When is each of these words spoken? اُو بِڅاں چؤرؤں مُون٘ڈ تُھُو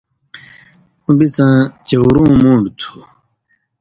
اُو 1.03 1.09
بِڅاں 1.17 1.57
چؤرؤں 1.87 2.31
مُون٘ڈ 2.41 2.63
تُھُو 2.79 2.97